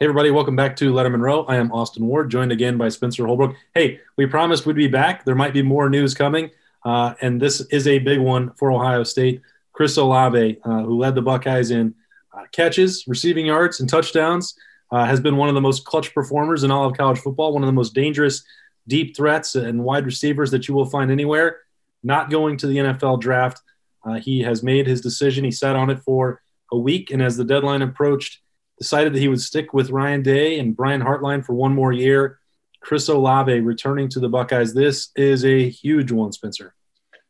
[0.00, 1.42] Hey, everybody, welcome back to Lettermen Row.
[1.46, 3.56] I am Austin Ward, joined again by Spencer Holbrook.
[3.74, 5.24] Hey, we promised we'd be back.
[5.24, 6.52] There might be more news coming,
[6.84, 9.42] uh, and this is a big one for Ohio State.
[9.72, 11.96] Chris Olave, uh, who led the Buckeyes in
[12.32, 14.56] uh, catches, receiving yards, and touchdowns,
[14.92, 17.64] uh, has been one of the most clutch performers in all of college football, one
[17.64, 18.44] of the most dangerous
[18.86, 21.62] deep threats and wide receivers that you will find anywhere.
[22.04, 23.62] Not going to the NFL draft.
[24.04, 25.42] Uh, he has made his decision.
[25.42, 26.40] He sat on it for
[26.70, 28.38] a week, and as the deadline approached,
[28.78, 32.38] decided that he would stick with Ryan Day and Brian Hartline for one more year.
[32.80, 34.72] Chris Olave returning to the Buckeyes.
[34.72, 36.74] This is a huge one, Spencer.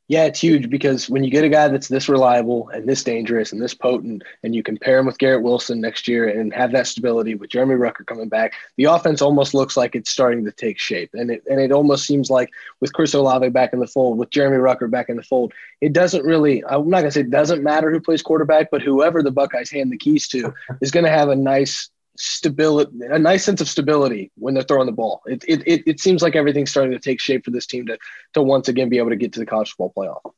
[0.08, 3.52] Yeah, it's huge because when you get a guy that's this reliable and this dangerous
[3.52, 6.86] and this potent, and you compare him with Garrett Wilson next year and have that
[6.86, 10.78] stability with Jeremy Ruckert coming back, the offense almost looks like it's starting to take
[10.78, 11.10] shape.
[11.12, 12.48] And it and it almost seems like
[12.80, 15.92] with Chris Olave back in the fold, with Jeremy Ruckert back in the fold, it
[15.92, 16.64] doesn't really.
[16.64, 19.92] I'm not gonna say it doesn't matter who plays quarterback, but whoever the Buckeyes hand
[19.92, 24.32] the keys to is going to have a nice stability, a nice sense of stability
[24.36, 25.22] when they're throwing the ball.
[25.26, 27.96] It, it, it, it, seems like everything's starting to take shape for this team to,
[28.34, 30.32] to once again be able to get to the college football playoff.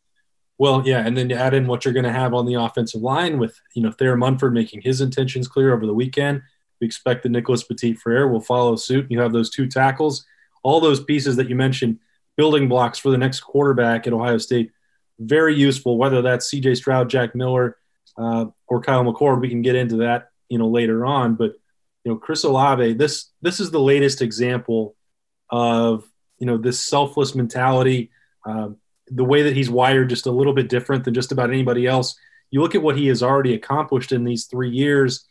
[0.58, 3.00] Well, yeah, and then you add in what you're going to have on the offensive
[3.00, 6.42] line with you know Thayer Munford making his intentions clear over the weekend.
[6.80, 9.06] We expect that Nicholas Petit Frere will follow suit.
[9.08, 10.26] You have those two tackles,
[10.62, 11.98] all those pieces that you mentioned,
[12.36, 14.70] building blocks for the next quarterback at Ohio State.
[15.18, 16.74] Very useful, whether that's C.J.
[16.74, 17.78] Stroud, Jack Miller,
[18.18, 19.40] uh, or Kyle McCord.
[19.40, 21.36] We can get into that, you know, later on.
[21.36, 21.54] But
[22.04, 24.96] you know, Chris Olave, this this is the latest example
[25.50, 26.04] of
[26.38, 28.10] you know this selfless mentality,
[28.46, 28.76] um,
[29.08, 32.16] the way that he's wired, just a little bit different than just about anybody else.
[32.50, 35.26] You look at what he has already accomplished in these three years,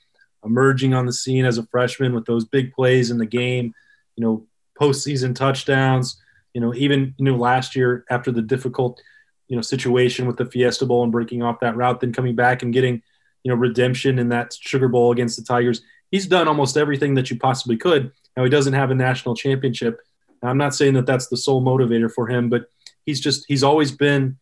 [0.45, 3.73] emerging on the scene as a freshman with those big plays in the game,
[4.15, 4.45] you know,
[4.79, 6.21] postseason touchdowns.
[6.53, 9.01] You know, even you know last year after the difficult
[9.47, 12.61] you know situation with the Fiesta Bowl and breaking off that route, then coming back
[12.61, 13.01] and getting
[13.43, 15.81] you know redemption in that Sugar Bowl against the Tigers
[16.11, 18.11] he's done almost everything that you possibly could.
[18.35, 19.99] Now he doesn't have a national championship.
[20.41, 22.69] Now, I'm not saying that that's the sole motivator for him, but
[23.05, 24.37] he's just he's always been,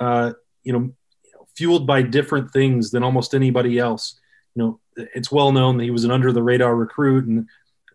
[0.00, 0.32] uh,
[0.62, 0.92] you know,
[1.56, 4.18] fueled by different things than almost anybody else.
[4.54, 7.48] You know, it's well known that he was an under the radar recruit, and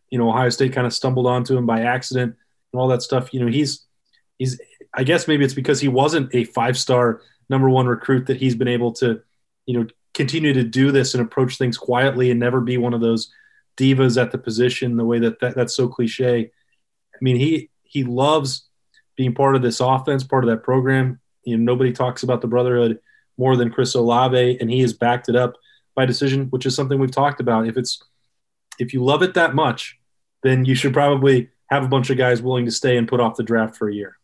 [0.09, 2.35] you know Ohio State kind of stumbled onto him by accident
[2.73, 3.33] and all that stuff.
[3.33, 3.85] You know, he's
[4.37, 4.59] he's
[4.93, 8.55] I guess maybe it's because he wasn't a five star number one recruit that he's
[8.55, 9.21] been able to,
[9.65, 13.01] you know, continue to do this and approach things quietly and never be one of
[13.01, 13.31] those
[13.77, 16.49] divas at the position the way that, that that's so cliche.
[17.13, 18.67] I mean, he he loves
[19.15, 21.19] being part of this offense, part of that program.
[21.43, 22.99] You know, nobody talks about the brotherhood
[23.37, 25.53] more than Chris Olave, and he has backed it up
[25.95, 27.67] by decision, which is something we've talked about.
[27.67, 28.01] If it's
[28.79, 29.99] if you love it that much,
[30.43, 33.35] then you should probably have a bunch of guys willing to stay and put off
[33.35, 34.17] the draft for a year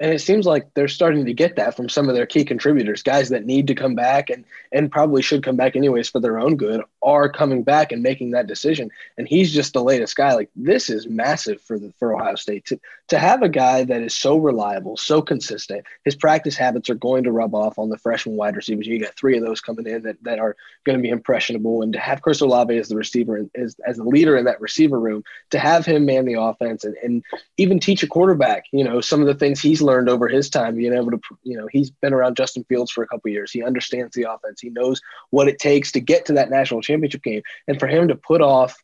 [0.00, 3.02] and it seems like they're starting to get that from some of their key contributors
[3.02, 6.38] guys that need to come back and and probably should come back anyways for their
[6.38, 8.90] own good are coming back and making that decision.
[9.18, 10.34] And he's just the latest guy.
[10.34, 14.02] Like this is massive for the for ohio state to to have a guy that
[14.02, 15.84] is so reliable so consistent.
[16.04, 18.86] His practice habits are going to rub off on the freshman wide receivers.
[18.86, 21.82] You got three of those coming in that, that are going to be impressionable.
[21.82, 24.98] And to have chris olave as the receiver as, as the leader in that receiver
[24.98, 27.22] room to have him man the offense and, and
[27.56, 30.76] even teach a quarterback you know some of the things he's learned over his time,
[30.76, 33.50] being able to, you know, he's been around Justin Fields for a couple years.
[33.50, 34.60] He understands the offense.
[34.60, 35.00] He knows
[35.30, 37.42] what it takes to get to that national championship game.
[37.68, 38.74] And for him to put off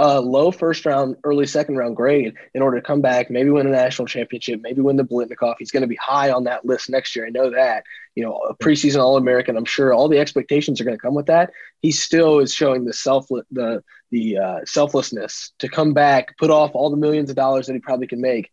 [0.00, 3.66] a low first round, early second round grade in order to come back, maybe win
[3.66, 5.56] a national championship, maybe win the Biletnikoff.
[5.58, 7.26] He's going to be high on that list next year.
[7.26, 7.82] I know that.
[8.14, 9.56] You know, a preseason All American.
[9.56, 11.50] I'm sure all the expectations are going to come with that.
[11.82, 16.70] He still is showing the self the the uh, selflessness to come back, put off
[16.74, 18.50] all the millions of dollars that he probably can make,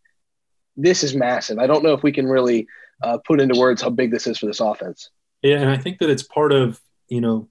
[0.76, 1.58] this is massive.
[1.58, 2.66] I don't know if we can really
[3.02, 5.10] uh, put into words how big this is for this offense.
[5.42, 7.48] Yeah, and I think that it's part of you know,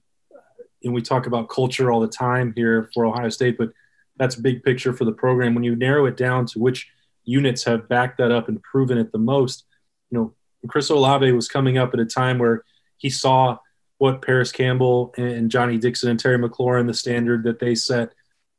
[0.86, 3.70] and we talk about culture all the time here for Ohio State, but
[4.16, 5.54] that's big picture for the program.
[5.54, 6.88] When you narrow it down to which
[7.24, 9.64] units have backed that up and proven it the most,
[10.10, 10.34] you know,
[10.68, 12.64] Chris Olave was coming up at a time where
[12.96, 13.58] he saw
[13.98, 18.12] what Parris Campbell and Johnnie Dixon and Terry McLaurin, the standard that they set.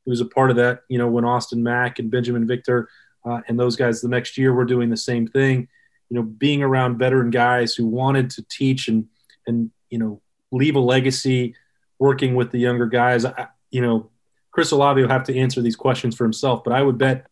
[0.04, 2.90] He was a part of that, you know, when Austin Mack and Binjimen Victor
[3.26, 5.68] uh, and those guys the next year were doing the same thing.
[6.10, 9.08] You know, being around veteran guys who wanted to teach and
[9.46, 10.22] and you know
[10.52, 11.56] leave a legacy,
[12.00, 13.26] working with the younger guys.
[13.26, 14.10] I, you know,
[14.52, 17.28] Chris Olave will have to answer these questions for himself, but I would bet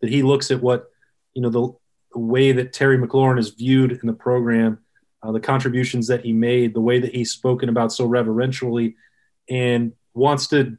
[0.00, 0.90] that he looks at what
[1.34, 1.72] you know the,
[2.12, 4.78] the way that Terry McLaurin is viewed in the program,
[5.22, 8.96] uh, the contributions that he made, the way that he's spoken about so reverentially,
[9.48, 10.78] and wants to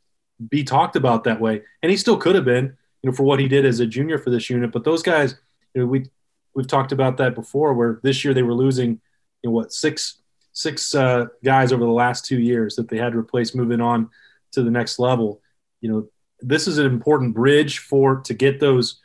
[0.50, 1.62] be talked about that way.
[1.84, 4.18] And he still could have been you know, for what he did as a junior
[4.18, 4.72] for this unit.
[4.72, 5.36] But those guys,
[5.74, 6.06] you know, we
[6.54, 9.02] we've talked about that before, where this year they were losing,
[9.42, 10.19] you know, what six
[10.60, 14.10] six uh, guys over the last two years that they had to replace moving on
[14.52, 15.42] to the next level.
[15.80, 16.10] You know,
[16.42, 19.00] this is an important bridge for to get those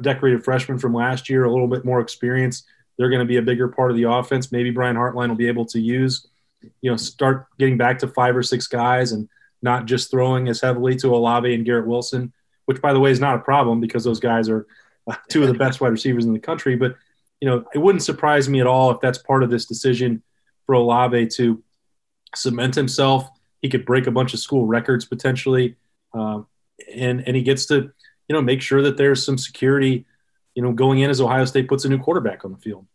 [0.00, 2.64] decorated freshmen from last year a little bit more experience.
[2.98, 4.50] They're going to be a bigger part of the offense.
[4.50, 6.26] Maybe Brian Hartline will be able to use,
[6.80, 9.28] you know, start getting back to five or six guys and
[9.62, 12.32] not just throwing as heavily to Olave and Garrett Wilson,
[12.66, 14.66] which by the way is not a problem because those guys are
[15.08, 16.74] uh, two of the best wide receivers in the country.
[16.74, 16.96] But
[17.40, 20.22] you know, it wouldn't surprise me at all if that's part of this decision
[20.66, 21.62] for Olave to
[22.34, 23.28] cement himself.
[23.60, 25.76] He could break a bunch of school records potentially,
[26.14, 26.46] um,
[26.92, 27.92] and and he gets to
[28.28, 30.04] you know make sure that there's some security,
[30.54, 32.86] you know, going in as Ohio State puts a new quarterback on the field.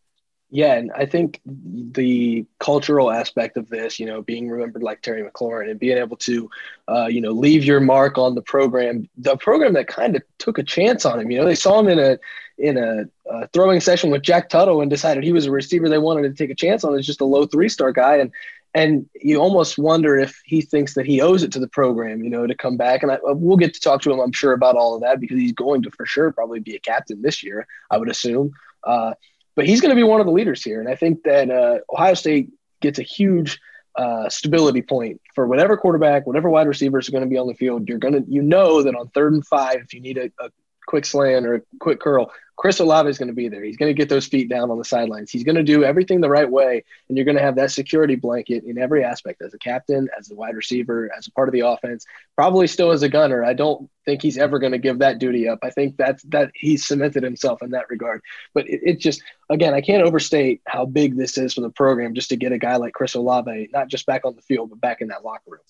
[0.50, 5.22] Yeah, and I think the cultural aspect of this, you know, being remembered like Terry
[5.22, 6.50] McLaurin and being able to,
[6.88, 10.58] uh, you know, leave your mark on the program, the program that kind of took
[10.58, 11.30] a chance on him.
[11.32, 12.18] You know, they saw him in a
[12.58, 15.98] in a, a throwing session with Jack Tuttle and decided he was a receiver they
[15.98, 16.98] wanted to take a chance on.
[16.98, 18.32] Is just a low three star guy, and
[18.74, 22.30] and you almost wonder if he thinks that he owes it to the program, you
[22.30, 23.02] know, to come back.
[23.02, 25.40] And I, we'll get to talk to him, I'm sure, about all of that because
[25.40, 28.52] he's going to for sure probably be a captain this year, I would assume.
[28.84, 29.14] Uh,
[29.56, 30.80] but he's going to be one of the leaders here.
[30.80, 33.60] And I think that uh, Ohio State gets a huge
[33.96, 37.56] uh, stability point for whatever quarterback, whatever wide receivers are going to be on the
[37.56, 37.90] field.
[37.90, 40.52] You're going to, you know, that on third and five, if you need a, a
[40.88, 43.64] quick slant or a quick curl, Chris Olave is going to be there.
[43.64, 45.30] He's going to get those feet down on the sidelines.
[45.30, 48.16] He's going to do everything the right way, and you're going to have that security
[48.16, 51.54] blanket in every aspect as a captain, as a wide receiver, as a part of
[51.54, 52.04] the offense.
[52.36, 53.46] Probably still as a gunner.
[53.46, 55.60] I don't think he's ever going to give that duty up.
[55.62, 58.22] I think that's that he's cemented himself in that regard.
[58.56, 62.16] But it, it just again, I can't overstate how big this is for the program
[62.16, 64.82] just to get a guy like Chris Olave not just back on the field but
[64.82, 65.62] back in that locker room.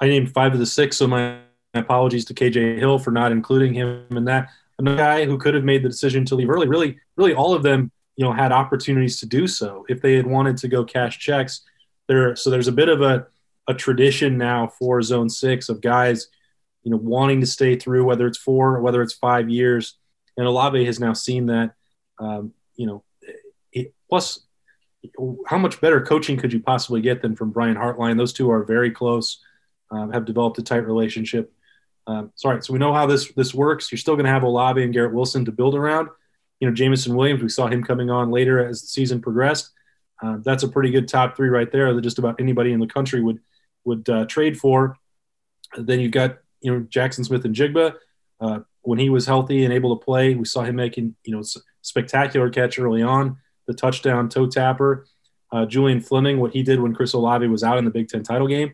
[0.00, 1.38] I named five of the six, so my
[1.78, 5.64] apologies to KJ Hill for not including him in that another guy who could have
[5.64, 6.68] made the decision to leave early.
[6.68, 10.26] Really, really, all of them, you know, had opportunities to do so if they had
[10.26, 11.62] wanted to go cash checks.
[12.06, 13.26] There, so there's a bit of a
[13.68, 16.28] a tradition now for Zone Six of guys,
[16.82, 19.98] you know, wanting to stay through, whether it's four or whether it's five years.
[20.36, 21.74] And Olave has now seen that.
[22.18, 23.04] Um, you know,
[23.72, 24.40] it, plus,
[25.46, 28.16] how much better coaching could you possibly get than from Brian Hartline?
[28.16, 29.42] Those two are very close,
[29.90, 31.52] um, have developed a tight relationship.
[32.08, 33.92] Um, sorry, so we know how this this works.
[33.92, 36.08] You're still going to have Olave and Garrett Wilson to build around.
[36.58, 39.70] You know, Jameson Williams, we saw him coming on later as the season progressed.
[40.20, 42.86] Uh, that's a pretty good top three right there that just about anybody in the
[42.86, 43.38] country would
[43.84, 44.96] would uh, trade for.
[45.76, 47.94] Then you've got you know Jackson Smith-Njigba.
[48.40, 51.42] Uh, when he was healthy and able to play, we saw him making you know
[51.82, 55.06] spectacular catch early on, the touchdown toe tapper.
[55.52, 58.22] Uh, Julian Fleming, what he did when Chris Olave was out in the Big Ten
[58.22, 58.72] title game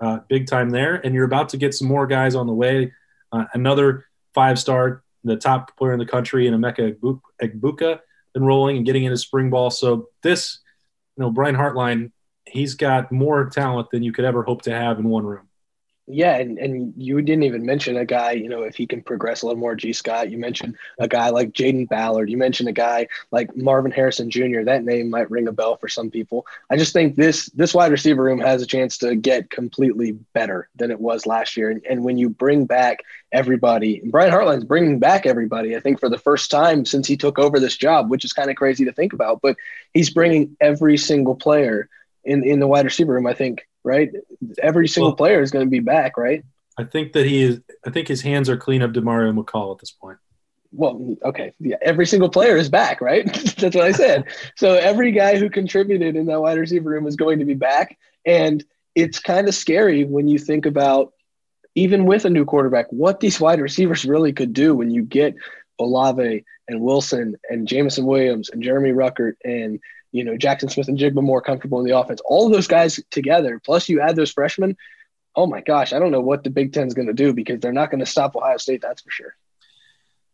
[0.00, 0.94] uh, big time there.
[0.94, 2.92] And you're about to get some more guys on the way.
[3.32, 6.96] Uh, another five star, the top player in the country, in Emeka
[7.42, 8.00] Egbuka,
[8.34, 9.70] enrolling and getting into spring ball.
[9.70, 10.60] So this,
[11.16, 12.12] you know, Brian Hartline,
[12.46, 15.49] he's got more talent than you could ever hope to have in one room.
[16.12, 19.42] Yeah, and, and you didn't even mention a guy, you know, if he can progress
[19.42, 20.30] a little more, Gee Scott.
[20.30, 22.28] You mentioned a guy like Jayden Ballard.
[22.28, 24.62] You mentioned a guy like Marvin Harrison Jr.
[24.64, 26.46] That name might ring a bell for some people.
[26.68, 30.68] I just think this this wide receiver room has a chance to get completely better
[30.74, 31.70] than it was last year.
[31.70, 36.00] And, and when you bring back everybody, and Brian Hartline's bringing back everybody, I think
[36.00, 38.84] for the first time since he took over this job, which is kind of crazy
[38.84, 39.56] to think about, but
[39.94, 41.88] he's bringing every single player
[42.24, 44.10] in, in the wide receiver room, I think right?
[44.62, 46.44] Every single well, player is going to be back, right?
[46.78, 47.60] I think that he is.
[47.86, 50.18] I think his hands are clean of Demario McCall at this point.
[50.72, 53.26] Well, okay, yeah, every single player is back, right?
[53.58, 54.26] That's what I said.
[54.56, 57.98] so every guy who contributed in that wide receiver room is going to be back,
[58.24, 58.64] and
[58.94, 61.12] it's kind of scary when you think about
[61.74, 65.34] even with a new quarterback, what these wide receivers really could do when you get
[65.78, 69.80] Olave and Wilson and Jameson Williams and Jeremy Ruckert and
[70.12, 72.20] you know, Jackson Smith-Njigba more comfortable in the offense.
[72.24, 74.76] All of those guys together, plus you add those freshmen.
[75.36, 77.60] Oh my gosh, I don't know what the Big Ten is going to do because
[77.60, 78.82] they're not going to stop Ohio State.
[78.82, 79.34] That's for sure.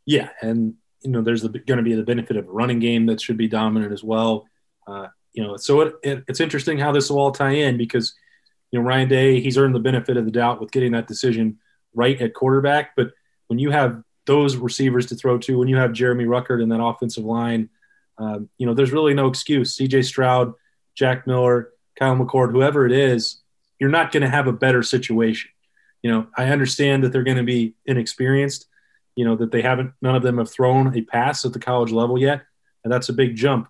[0.06, 3.20] Yeah, and you know, there's going to be the benefit of a running game that
[3.20, 4.46] should be dominant as well.
[4.86, 8.14] Uh, you know, so it, it, it's interesting how this will all tie in because
[8.70, 11.58] you know Ryan Day he's earned the benefit of the doubt with getting that decision
[11.94, 13.10] right at quarterback, but
[13.48, 16.82] when you have those receivers to throw to, when you have Jeremy Ruckert in that
[16.82, 17.68] offensive line
[18.18, 19.76] um, you know, there's really no excuse.
[19.76, 20.54] CJ Stroud,
[20.94, 23.42] Jack Miller, Kyle McCord, whoever it is,
[23.78, 25.50] you're not going to have a better situation.
[26.02, 28.66] You know, I understand that they're going to be inexperienced,
[29.16, 31.90] you know, that they haven't, none of them have thrown a pass at the college
[31.90, 32.42] level yet.
[32.84, 33.68] And that's a big jump.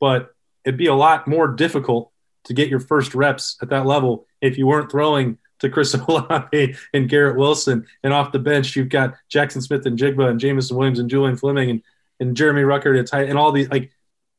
[0.00, 2.10] But it'd be a lot more difficult
[2.44, 6.76] to get your first reps at that level if you weren't throwing to Chris Olave
[6.92, 7.86] and Garrett Wilson.
[8.02, 11.82] And off the bench, you've got Jackson Smith-Njigba and Jameson Williams and Julian Fleming and
[12.20, 13.90] and Jeremy Ruckert at tight and all these like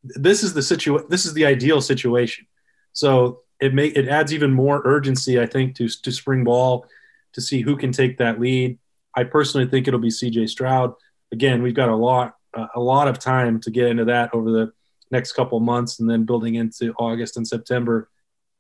[0.04, 2.46] this is the situ this is the ideal situation.
[2.94, 6.90] So it make it adds even more urgency, I think, to to spring ball, to
[7.34, 8.78] to see who can take that lead.
[9.16, 10.94] I personally think it'll be CJ Stroud.
[11.32, 14.52] Again, we've got a lot uh, a lot of time to get into that over
[14.52, 14.72] the
[15.12, 18.10] next couple months and then building into August and September.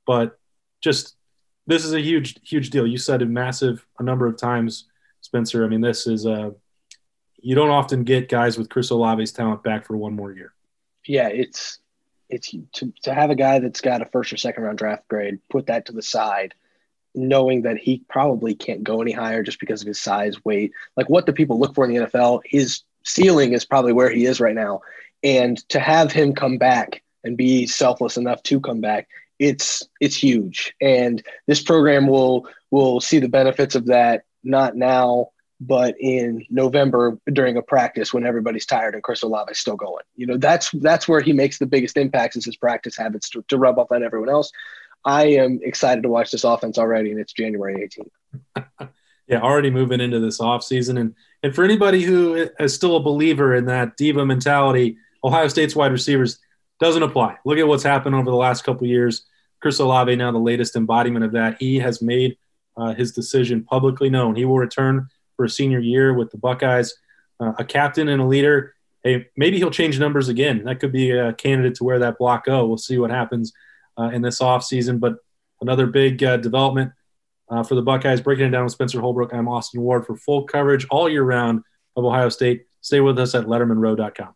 [0.05, 0.38] But
[0.81, 1.15] just
[1.67, 2.88] this is a huge huge deal.
[2.88, 4.85] You said it massive a number of times,
[5.21, 5.63] Spencer.
[5.63, 6.53] I mean, this is a
[7.41, 10.53] you don't often get guys with Chris Olave's talent back for one more year.
[11.05, 11.79] Yeah, it's
[12.29, 15.39] it's to, to have a guy that's got a first or second round draft grade,
[15.50, 16.53] put that to the side,
[17.15, 20.72] knowing that he probably can't go any higher just because of his size, weight.
[20.96, 24.25] Like what the people look for in the NFL, his ceiling is probably where he
[24.25, 24.81] is right now.
[25.24, 30.15] And to have him come back and be selfless enough to come back, it's it's
[30.15, 30.74] huge.
[30.79, 37.18] And this program will will see the benefits of that not now but in November
[37.34, 40.04] during a practice when everybody's tired and Chris Olave is still going.
[40.16, 43.44] You know, that's that's where he makes the biggest impacts is his practice habits to,
[43.50, 44.51] to rub off on everyone else.
[45.06, 47.89] I am excited to watch this offense already, and it's January
[48.56, 48.89] 18th.
[49.28, 51.00] yeah, already moving into this offseason.
[51.00, 55.75] And and for anybody who is still a believer in that diva mentality, Ohio State's
[55.75, 56.39] wide receivers
[56.80, 57.38] doesn't apply.
[57.46, 59.25] Look at what's happened over the last couple years.
[59.62, 61.58] Chris Olave now the latest embodiment of that.
[61.60, 62.38] He has made
[62.78, 64.36] uh, his decision publicly known.
[64.36, 66.93] He will return for a senior year with the Buckeyes,
[67.39, 68.75] uh, a captain and a leader.
[69.05, 70.65] Hey, maybe he'll change numbers again.
[70.65, 72.67] That could be a candidate to where that block go.
[72.67, 73.53] We'll see what happens
[73.98, 75.00] uh, in this offseason.
[75.00, 75.15] But
[75.62, 76.91] another big uh, development
[77.48, 78.19] uh, for the Buckeyes.
[78.19, 79.34] Breaking it down with Spencer Holbrook.
[79.34, 81.63] I'm Austin Ward for full coverage all year round
[81.96, 82.65] of Ohio State.
[82.81, 84.36] Stay with us at LettermenRow.com.